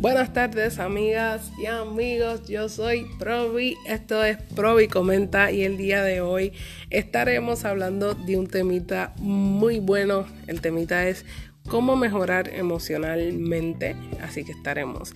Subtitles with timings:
[0.00, 6.02] Buenas tardes amigas y amigos, yo soy Provi, esto es Provi Comenta y el día
[6.02, 6.54] de hoy
[6.88, 11.26] estaremos hablando de un temita muy bueno, el temita es
[11.68, 15.14] cómo mejorar emocionalmente, así que estaremos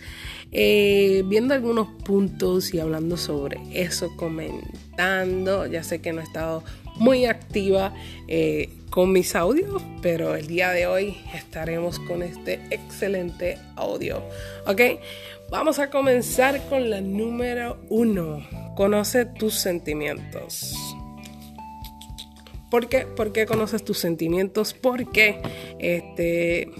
[0.52, 6.62] eh, viendo algunos puntos y hablando sobre eso, comentando, ya sé que no he estado
[6.96, 7.92] muy activa.
[8.28, 14.22] Eh, con mis audios, pero el día de hoy estaremos con este excelente audio.
[14.68, 14.80] Ok,
[15.50, 18.46] vamos a comenzar con la número uno.
[18.76, 20.76] Conoce tus sentimientos.
[22.74, 23.06] ¿Por qué?
[23.06, 24.74] ¿Por qué conoces tus sentimientos?
[24.74, 25.40] Porque
[25.78, 26.72] este,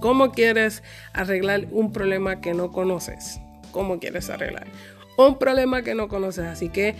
[0.00, 3.38] ¿cómo quieres arreglar un problema que no conoces?
[3.70, 4.66] ¿Cómo quieres arreglar
[5.18, 6.46] un problema que no conoces?
[6.46, 6.94] Así que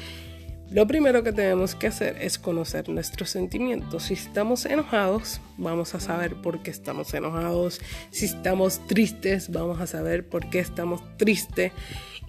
[0.71, 4.03] lo primero que tenemos que hacer es conocer nuestros sentimientos.
[4.03, 7.81] Si estamos enojados, vamos a saber por qué estamos enojados.
[8.11, 11.73] Si estamos tristes, vamos a saber por qué estamos tristes.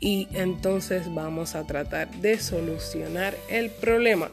[0.03, 4.31] Y entonces vamos a tratar de solucionar el problema.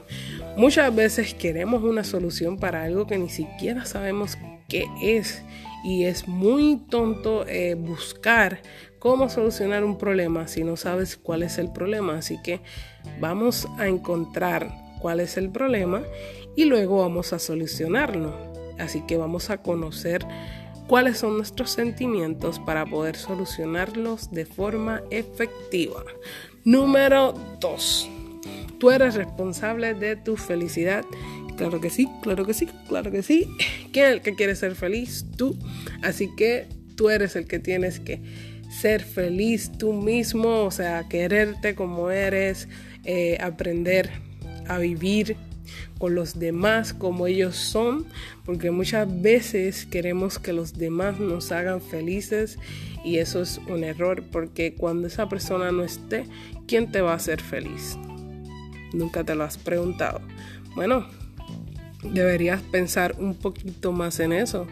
[0.56, 5.42] Muchas veces queremos una solución para algo que ni siquiera sabemos qué es.
[5.84, 8.62] Y es muy tonto eh, buscar
[8.98, 12.16] cómo solucionar un problema si no sabes cuál es el problema.
[12.16, 12.60] Así que
[13.20, 16.02] vamos a encontrar cuál es el problema
[16.56, 18.34] y luego vamos a solucionarlo.
[18.78, 20.24] Así que vamos a conocer
[20.88, 26.02] cuáles son nuestros sentimientos para poder solucionarlos de forma efectiva.
[26.64, 28.10] Número 2.
[28.78, 31.04] Tú eres responsable de tu felicidad.
[31.56, 33.48] Claro que sí, claro que sí, claro que sí.
[33.92, 35.26] ¿Quién es el que quiere ser feliz?
[35.36, 35.56] Tú.
[36.02, 38.20] Así que tú eres el que tienes que
[38.70, 42.68] ser feliz tú mismo, o sea, quererte como eres,
[43.04, 44.10] eh, aprender
[44.68, 45.36] a vivir
[45.98, 48.06] con los demás como ellos son,
[48.44, 52.58] porque muchas veces queremos que los demás nos hagan felices
[53.04, 56.24] y eso es un error, porque cuando esa persona no esté,
[56.66, 57.96] ¿quién te va a hacer feliz?
[58.92, 60.20] Nunca te lo has preguntado.
[60.74, 61.06] Bueno,
[62.02, 64.66] deberías pensar un poquito más en eso.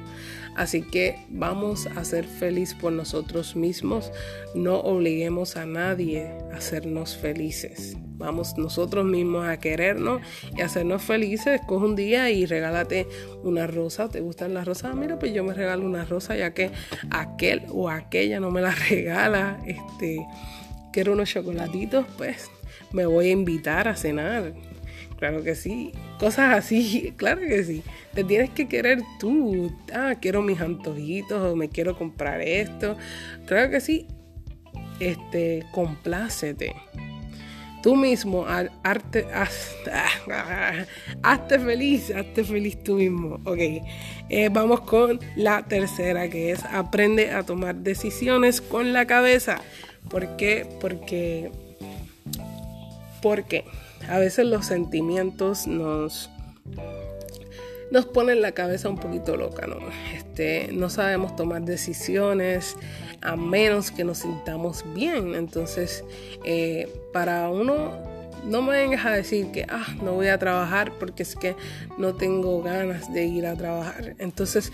[0.56, 4.10] Así que vamos a ser felices por nosotros mismos.
[4.54, 7.94] No obliguemos a nadie a hacernos felices.
[8.16, 10.22] Vamos nosotros mismos a querernos
[10.56, 11.60] y hacernos felices.
[11.66, 13.06] Coge un día y regálate
[13.42, 14.08] una rosa.
[14.08, 14.94] ¿Te gustan las rosas?
[14.94, 16.70] Mira, pues yo me regalo una rosa ya que
[17.10, 19.58] aquel o aquella no me la regala.
[19.66, 20.26] Este,
[20.90, 22.50] quiero unos chocolatitos, pues
[22.92, 24.54] me voy a invitar a cenar
[25.18, 25.92] Claro que sí.
[26.18, 27.82] Cosas así, claro que sí.
[28.14, 29.72] Te tienes que querer tú.
[29.92, 32.96] Ah, quiero mis antojitos o me quiero comprar esto.
[33.46, 34.06] Claro que sí.
[35.00, 36.74] Este, complácete.
[37.82, 38.46] Tú mismo,
[38.82, 39.26] arte,
[41.22, 43.38] hazte feliz, hazte feliz tú mismo.
[43.44, 43.58] Ok,
[44.28, 49.60] eh, vamos con la tercera que es aprende a tomar decisiones con la cabeza.
[50.10, 50.66] ¿Por qué?
[50.80, 51.52] Porque,
[53.22, 53.64] porque
[54.08, 56.30] a veces los sentimientos nos,
[57.90, 59.78] nos ponen la cabeza un poquito loca, ¿no?
[60.14, 62.76] Este, no sabemos tomar decisiones
[63.22, 65.34] a menos que nos sintamos bien.
[65.34, 66.04] Entonces,
[66.44, 67.92] eh, para uno,
[68.44, 71.56] no me vengas a decir que, ah, no voy a trabajar porque es que
[71.98, 74.14] no tengo ganas de ir a trabajar.
[74.18, 74.72] Entonces,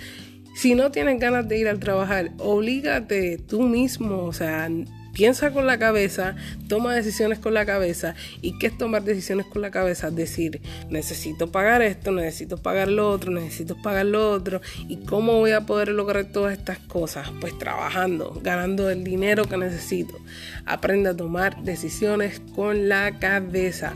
[0.54, 4.68] si no tienes ganas de ir a trabajar, oblígate tú mismo, o sea,
[5.12, 6.36] piensa con la cabeza,
[6.68, 8.14] toma decisiones con la cabeza.
[8.40, 10.10] ¿Y qué es tomar decisiones con la cabeza?
[10.10, 14.60] Decir, necesito pagar esto, necesito pagar lo otro, necesito pagar lo otro.
[14.88, 17.30] ¿Y cómo voy a poder lograr todas estas cosas?
[17.40, 20.18] Pues trabajando, ganando el dinero que necesito.
[20.66, 23.94] Aprende a tomar decisiones con la cabeza.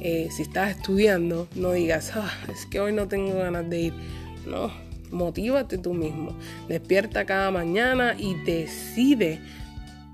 [0.00, 3.94] Eh, si estás estudiando, no digas, ah, es que hoy no tengo ganas de ir.
[4.46, 4.72] No,
[5.10, 6.36] motívate tú mismo.
[6.68, 9.40] Despierta cada mañana y decide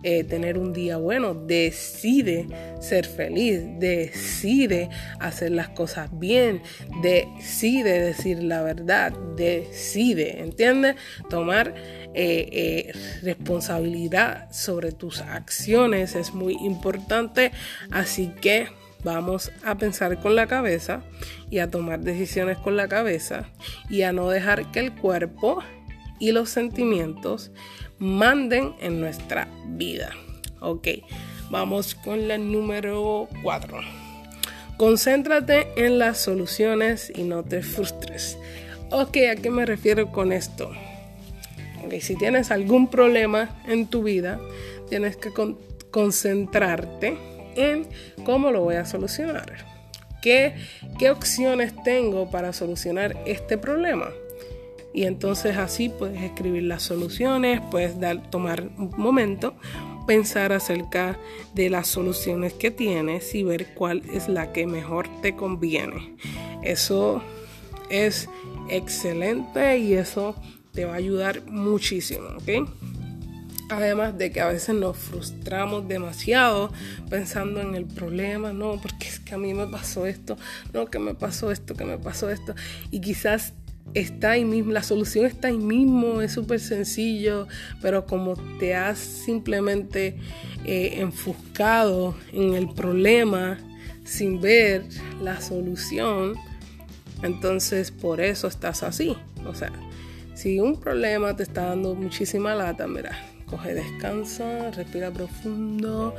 [0.06, 2.46] eh, tener un día bueno, decide
[2.78, 6.60] ser feliz, decide hacer las cosas bien,
[7.00, 10.96] decide decir la verdad, decide, ¿entiendes?
[11.30, 11.74] Tomar
[12.12, 12.12] eh,
[12.52, 12.92] eh,
[13.22, 17.50] responsabilidad sobre tus acciones es muy importante,
[17.90, 18.68] así que
[19.04, 21.02] vamos a pensar con la cabeza
[21.48, 23.48] y a tomar decisiones con la cabeza
[23.88, 25.62] y a no dejar que el cuerpo
[26.18, 27.52] y los sentimientos
[27.98, 30.10] manden en nuestra vida.
[30.60, 30.88] Ok,
[31.50, 33.80] vamos con la número 4.
[34.76, 38.36] Concéntrate en las soluciones y no te frustres.
[38.90, 40.72] Ok, ¿a qué me refiero con esto?
[41.84, 44.40] Okay, si tienes algún problema en tu vida,
[44.88, 45.30] tienes que
[45.90, 47.16] concentrarte
[47.56, 47.86] en
[48.24, 49.64] cómo lo voy a solucionar.
[50.22, 50.54] ¿Qué,
[50.98, 54.08] ¿Qué opciones tengo para solucionar este problema?
[54.94, 59.54] Y entonces así puedes escribir las soluciones, puedes dar, tomar un momento,
[60.06, 61.18] pensar acerca
[61.52, 66.16] de las soluciones que tienes y ver cuál es la que mejor te conviene.
[66.62, 67.22] Eso
[67.90, 68.28] es
[68.70, 70.36] excelente y eso
[70.72, 72.68] te va a ayudar muchísimo, ¿ok?
[73.70, 76.70] Además de que a veces nos frustramos demasiado
[77.10, 80.36] pensando en el problema, no, porque es que a mí me pasó esto,
[80.72, 82.54] no, que me pasó esto, que me pasó esto.
[82.92, 83.54] Y quizás
[83.94, 87.46] está ahí mismo, la solución está ahí mismo, es súper sencillo,
[87.80, 90.16] pero como te has simplemente
[90.64, 93.58] eh, enfuscado en el problema
[94.04, 94.84] sin ver
[95.22, 96.34] la solución,
[97.22, 99.16] entonces por eso estás así.
[99.46, 99.72] O sea,
[100.34, 103.16] si un problema te está dando muchísima lata, mira,
[103.46, 106.14] coge descansa, respira profundo,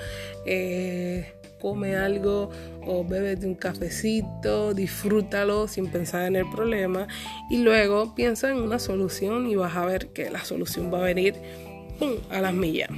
[0.45, 2.49] eh, come algo
[2.85, 7.07] o bébete un cafecito, disfrútalo sin pensar en el problema
[7.49, 11.03] y luego piensa en una solución y vas a ver que la solución va a
[11.03, 11.35] venir
[12.29, 12.89] a las millas.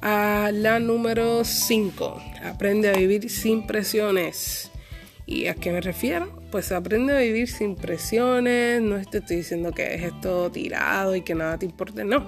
[0.00, 4.70] A la número 5, aprende a vivir sin presiones.
[5.26, 6.40] ¿Y a qué me refiero?
[6.50, 11.22] Pues aprende a vivir sin presiones, no te estoy diciendo que es esto tirado y
[11.22, 12.26] que nada te importe, no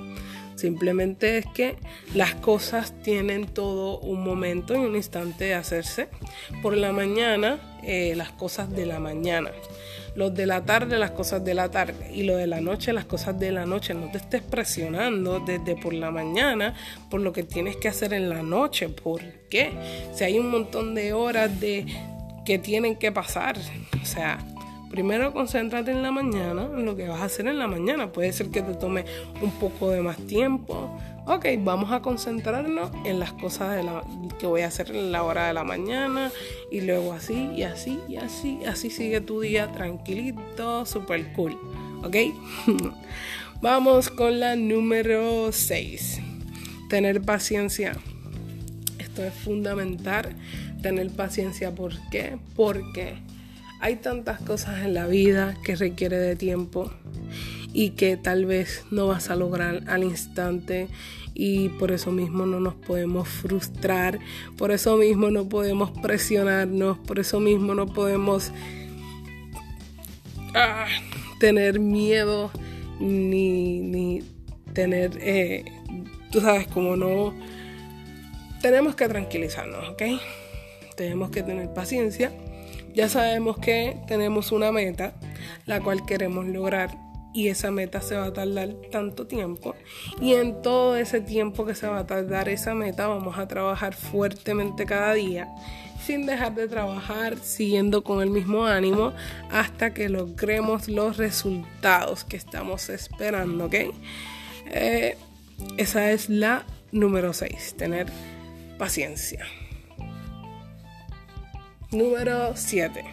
[0.54, 1.76] Simplemente es que
[2.14, 6.08] las cosas tienen todo un momento y un instante de hacerse.
[6.62, 9.50] Por la mañana, eh, las cosas de la mañana.
[10.14, 12.12] Los de la tarde, las cosas de la tarde.
[12.14, 13.94] Y lo de la noche, las cosas de la noche.
[13.94, 16.74] No te estés presionando desde por la mañana
[17.10, 18.88] por lo que tienes que hacer en la noche.
[18.88, 19.72] ¿Por qué?
[20.14, 21.86] Si hay un montón de horas de
[22.44, 23.56] que tienen que pasar.
[24.00, 24.38] O sea,
[24.94, 28.12] Primero concéntrate en la mañana, en lo que vas a hacer en la mañana.
[28.12, 29.04] Puede ser que te tome
[29.42, 30.96] un poco de más tiempo.
[31.26, 33.84] Ok, vamos a concentrarnos en las cosas
[34.38, 36.30] que voy a hacer en la hora de la mañana
[36.70, 38.60] y luego así y así y así.
[38.68, 41.58] Así sigue tu día tranquilito, super cool.
[42.04, 42.14] ¿Ok?
[43.60, 46.20] vamos con la número 6.
[46.88, 47.96] Tener paciencia.
[49.00, 50.36] Esto es fundamental.
[50.82, 51.74] Tener paciencia.
[51.74, 52.38] ¿Por qué?
[52.54, 53.16] Porque
[53.84, 56.90] hay tantas cosas en la vida que requiere de tiempo
[57.74, 60.88] y que tal vez no vas a lograr al instante
[61.34, 64.20] y por eso mismo no nos podemos frustrar,
[64.56, 68.52] por eso mismo no podemos presionarnos, por eso mismo no podemos
[70.54, 70.86] ah,
[71.38, 72.50] tener miedo
[73.00, 74.22] ni,
[74.72, 75.62] tener, eh,
[76.32, 77.34] tú sabes, como no,
[78.62, 80.02] tenemos que tranquilizarnos, ¿ok?
[80.96, 82.32] Tenemos que tener paciencia
[82.94, 85.14] ya sabemos que tenemos una meta,
[85.66, 86.96] la cual queremos lograr
[87.32, 89.74] y esa meta se va a tardar tanto tiempo
[90.20, 93.94] y en todo ese tiempo que se va a tardar esa meta vamos a trabajar
[93.94, 95.52] fuertemente cada día
[96.06, 99.12] sin dejar de trabajar siguiendo con el mismo ánimo
[99.50, 103.74] hasta que logremos los resultados que estamos esperando, ¿ok?
[104.66, 105.16] Eh,
[105.78, 108.06] esa es la número 6, tener
[108.78, 109.46] paciencia.
[111.94, 113.04] Número 7.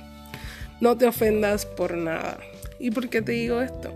[0.79, 2.39] No te ofendas por nada.
[2.79, 3.93] ¿Y por qué te digo esto?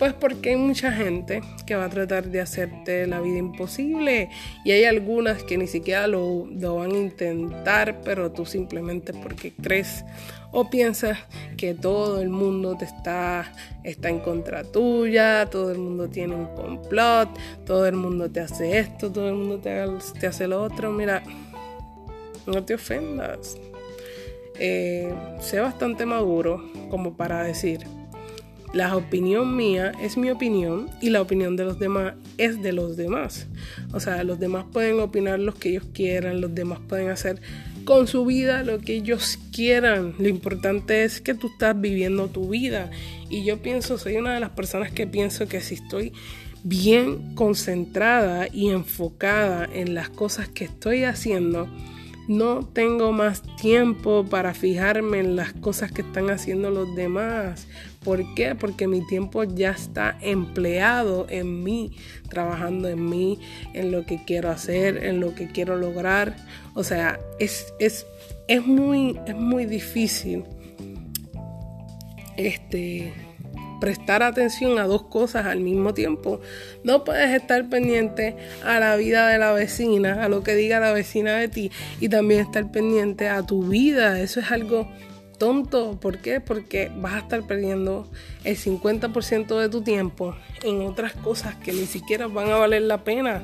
[0.00, 4.28] Pues porque hay mucha gente que va a tratar de hacerte la vida imposible
[4.64, 10.04] y hay algunas que ni siquiera lo, van a intentar, pero tú simplemente porque crees
[10.50, 11.18] o piensas
[11.56, 13.52] que todo el mundo te está,
[13.84, 17.28] está en contra tuya, todo el mundo tiene un complot,
[17.64, 19.86] todo el mundo te hace esto, todo el mundo te,
[20.18, 20.90] te hace lo otro.
[20.90, 21.22] Mira,
[22.46, 23.56] no te ofendas.
[24.58, 27.80] Eh, sé bastante maduro como para decir,
[28.72, 32.96] la opinión mía es mi opinión y la opinión de los demás es de los
[32.96, 33.46] demás.
[33.92, 37.40] O sea, los demás pueden opinar lo que ellos quieran, los demás pueden hacer
[37.84, 40.14] con su vida lo que ellos quieran.
[40.18, 42.90] Lo importante es que tú estás viviendo tu vida.
[43.28, 46.12] Y yo pienso, soy una de las personas que pienso que si estoy
[46.64, 51.68] bien concentrada y enfocada en las cosas que estoy haciendo,
[52.28, 57.66] no tengo más tiempo para fijarme en las cosas que están haciendo los demás.
[58.04, 58.54] ¿Por qué?
[58.54, 61.96] Porque mi tiempo ya está empleado en mí,
[62.28, 63.38] trabajando en mí,
[63.74, 66.36] en lo que quiero hacer, en lo que quiero lograr.
[66.74, 68.06] O sea, es, es,
[68.48, 70.44] es, muy, es muy difícil
[72.36, 73.12] este,
[73.82, 76.40] prestar atención a dos cosas al mismo tiempo.
[76.84, 80.92] No puedes estar pendiente a la vida de la vecina, a lo que diga la
[80.92, 84.20] vecina de ti y también estar pendiente a tu vida.
[84.20, 84.88] Eso es algo
[85.36, 85.98] tonto.
[85.98, 86.38] ¿Por qué?
[86.38, 88.08] Porque vas a estar perdiendo
[88.44, 93.02] el 50% de tu tiempo en otras cosas que ni siquiera van a valer la
[93.02, 93.42] pena.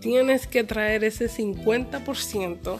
[0.00, 2.78] Tienes que traer ese 50%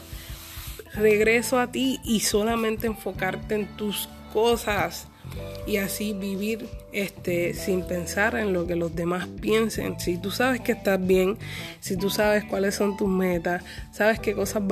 [0.93, 5.07] regreso a ti y solamente enfocarte en tus cosas
[5.65, 9.99] y así vivir este, sin pensar en lo que los demás piensen.
[9.99, 11.37] Si tú sabes que estás bien,
[11.79, 14.63] si tú sabes cuáles son tus metas, sabes qué cosas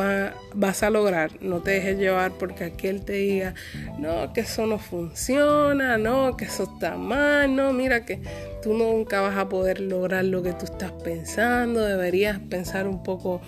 [0.54, 3.54] vas a lograr, no te dejes llevar porque aquel te diga,
[3.98, 8.22] no, que eso no funciona, no, que eso está mal, no, mira que
[8.62, 13.42] tú nunca vas a poder lograr lo que tú estás pensando, deberías pensar un poco,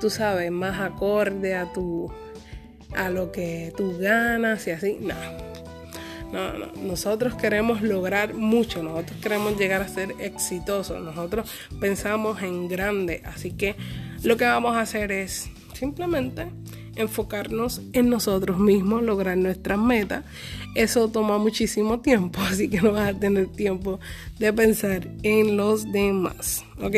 [0.00, 2.12] tú sabes, más acorde a tu
[2.96, 5.53] a lo que tú ganas y así, no
[6.34, 11.48] no, no, nosotros queremos lograr mucho, nosotros queremos llegar a ser exitosos, nosotros
[11.78, 13.76] pensamos en grande, así que
[14.24, 16.48] lo que vamos a hacer es simplemente
[16.96, 20.24] enfocarnos en nosotros mismos, lograr nuestras metas.
[20.74, 24.00] Eso toma muchísimo tiempo, así que no vas a tener tiempo
[24.40, 26.96] de pensar en los demás, ¿ok?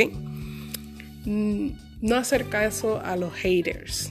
[1.27, 1.69] Mm,
[2.01, 4.11] no hacer caso a los haters.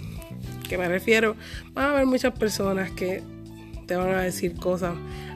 [0.70, 1.36] Que me refiero,
[1.74, 3.24] van a haber muchas personas que
[3.86, 4.96] te van a decir cosas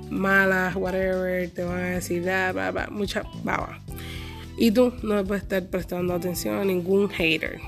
[0.10, 3.80] malas, whatever, te van a decir bla, bla, bla, mucha baba.
[4.58, 7.60] Y tú no puedes estar prestando atención a ningún hater.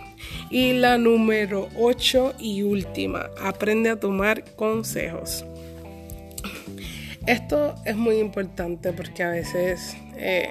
[0.49, 5.45] Y la número 8 y última, aprende a tomar consejos.
[7.25, 10.49] Esto es muy importante porque a veces eh,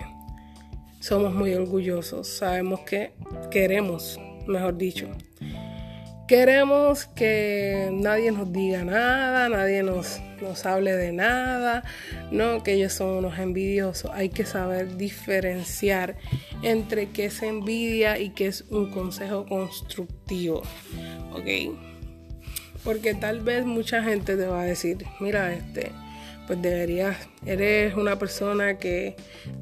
[1.01, 3.13] somos muy orgullosos, sabemos que
[3.51, 5.09] queremos, mejor dicho,
[6.31, 10.21] Queremos que nadie nos diga nada, nadie nos,
[10.65, 11.83] hable de nada,
[12.31, 14.13] no, que ellos son unos envidiosos.
[14.15, 16.17] Hay que saber diferenciar
[16.63, 20.63] entre qué es envidia y qué es un consejo constructivo,
[21.33, 21.75] ¿ok?
[22.85, 25.91] Porque tal vez mucha gente te va a decir, mira, este,
[26.51, 27.17] pues deberías,
[27.47, 29.15] eres una persona que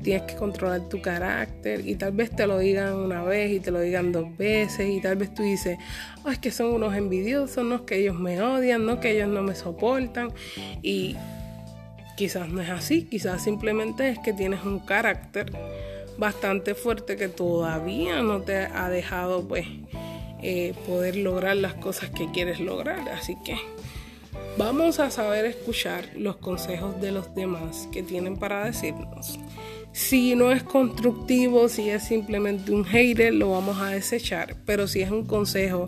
[0.03, 3.71] tienes que controlar tu carácter y tal vez te lo digan una vez y te
[3.71, 5.77] lo digan dos veces y tal vez tú dices,
[6.25, 9.29] oh, es que son unos envidiosos, no es que ellos me odian, no que ellos
[9.29, 10.33] no me soportan
[10.81, 11.15] y
[12.17, 15.53] quizás no es así, quizás simplemente es que tienes un carácter
[16.17, 19.67] bastante fuerte que todavía no te ha dejado pues
[20.43, 23.59] eh, poder lograr las cosas que quieres lograr, así que
[24.59, 29.39] Vamos a saber escuchar los consejos de los demás que tienen para decirnos.
[29.93, 34.57] Si no es constructivo, si es simplemente un hater, lo vamos a desechar.
[34.67, 35.87] Pero si es un consejo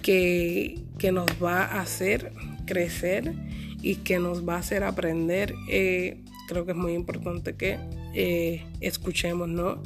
[0.00, 0.80] que,
[1.12, 2.32] nos va a hacer
[2.64, 3.34] crecer
[3.82, 7.78] y que nos va a hacer aprender, eh, creo que es muy importante que
[8.14, 9.82] eh, escuchemos, ¿no?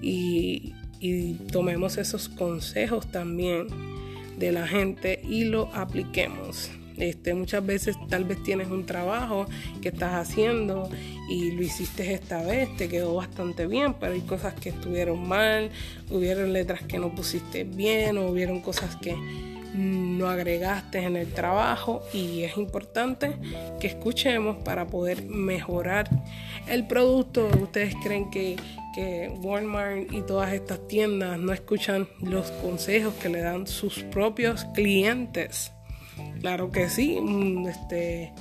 [0.00, 3.66] Y, y tomemos esos consejos también
[4.38, 6.70] de la gente y lo apliquemos.
[7.02, 9.46] Este, muchas veces tal vez tienes un trabajo
[9.80, 10.88] que estás haciendo
[11.28, 15.70] y lo hiciste esta vez, te quedó bastante bien, pero hay cosas que estuvieron mal,
[16.10, 19.16] hubieron letras que no pusiste bien o hubieron cosas que
[19.74, 23.32] no agregaste en el trabajo y es importante
[23.80, 26.08] que escuchemos para poder mejorar
[26.68, 27.48] el producto.
[27.60, 28.54] Ustedes creen que,
[28.94, 34.66] que Walmart y todas estas tiendas no escuchan los consejos que le dan sus propios
[34.66, 35.72] clientes.
[36.42, 37.20] Claro que sí.
[37.20, 38.32] Mm, este,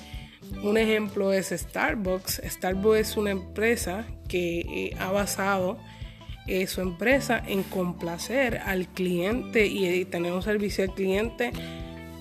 [0.63, 2.41] un ejemplo es Starbucks.
[2.43, 5.77] Starbucks es una empresa que eh, ha basado
[6.47, 11.51] eh, su empresa en complacer al cliente y tener un servicio al cliente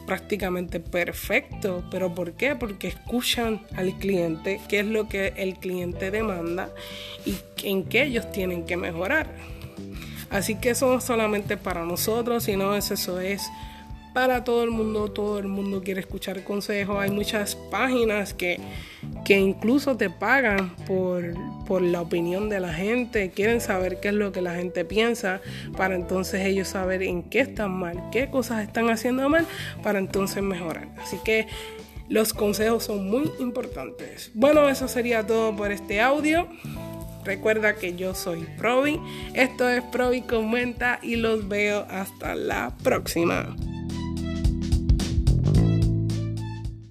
[0.07, 1.83] prácticamente perfecto.
[1.91, 2.57] ¿Pero por qué?
[2.57, 6.71] Porque escuchan al cliente, qué es lo que el cliente demanda
[7.25, 9.29] y en qué ellos tienen que mejorar.
[10.29, 13.51] Así que eso no solamente para nosotros, sino eso es
[14.13, 16.97] para todo el mundo, todo el mundo quiere escuchar consejos.
[16.99, 18.59] Hay muchas páginas que,
[19.25, 21.35] que incluso te pagan por,
[21.67, 25.41] por, la opinión de la gente, quieren saber qué es lo que la gente piensa,
[25.77, 29.47] para entonces ellos saber en qué están mal, qué cosas están haciendo mal,
[29.83, 30.89] para entonces mejorar.
[31.01, 31.47] Así que
[32.09, 34.33] los consejos son muy importantes.
[34.35, 36.49] Bueno, eso sería todo por este audio.
[37.25, 39.01] Recuerda que yo soy Provi.
[39.35, 43.55] Esto es Provi Comenta y los veo hasta la próxima.